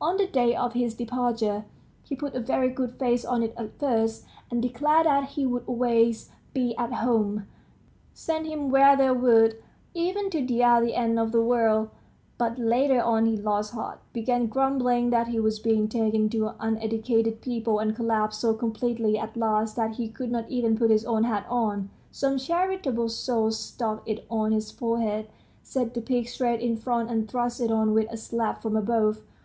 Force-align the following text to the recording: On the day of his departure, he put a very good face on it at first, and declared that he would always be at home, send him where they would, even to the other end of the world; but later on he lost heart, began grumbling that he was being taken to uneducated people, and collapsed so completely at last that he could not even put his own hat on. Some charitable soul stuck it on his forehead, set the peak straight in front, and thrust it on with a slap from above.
On 0.00 0.16
the 0.16 0.26
day 0.26 0.56
of 0.56 0.72
his 0.72 0.92
departure, 0.96 1.64
he 2.02 2.16
put 2.16 2.34
a 2.34 2.40
very 2.40 2.68
good 2.68 2.94
face 2.98 3.24
on 3.24 3.44
it 3.44 3.54
at 3.56 3.78
first, 3.78 4.24
and 4.50 4.60
declared 4.60 5.06
that 5.06 5.28
he 5.28 5.46
would 5.46 5.62
always 5.68 6.30
be 6.52 6.76
at 6.76 6.92
home, 6.94 7.46
send 8.12 8.48
him 8.48 8.70
where 8.70 8.96
they 8.96 9.12
would, 9.12 9.62
even 9.94 10.30
to 10.30 10.44
the 10.44 10.64
other 10.64 10.86
end 10.88 11.16
of 11.16 11.30
the 11.30 11.40
world; 11.40 11.90
but 12.38 12.58
later 12.58 13.00
on 13.00 13.26
he 13.26 13.36
lost 13.36 13.72
heart, 13.72 14.00
began 14.12 14.48
grumbling 14.48 15.10
that 15.10 15.28
he 15.28 15.38
was 15.38 15.60
being 15.60 15.86
taken 15.86 16.28
to 16.30 16.56
uneducated 16.58 17.40
people, 17.40 17.78
and 17.78 17.94
collapsed 17.94 18.40
so 18.40 18.52
completely 18.54 19.16
at 19.16 19.36
last 19.36 19.76
that 19.76 19.94
he 19.94 20.08
could 20.08 20.32
not 20.32 20.50
even 20.50 20.76
put 20.76 20.90
his 20.90 21.04
own 21.04 21.22
hat 21.22 21.46
on. 21.48 21.88
Some 22.10 22.36
charitable 22.36 23.10
soul 23.10 23.52
stuck 23.52 24.02
it 24.08 24.26
on 24.28 24.50
his 24.50 24.72
forehead, 24.72 25.28
set 25.62 25.94
the 25.94 26.00
peak 26.00 26.26
straight 26.28 26.60
in 26.60 26.76
front, 26.76 27.12
and 27.12 27.28
thrust 27.30 27.60
it 27.60 27.70
on 27.70 27.92
with 27.94 28.08
a 28.10 28.16
slap 28.16 28.60
from 28.60 28.74
above. 28.76 29.22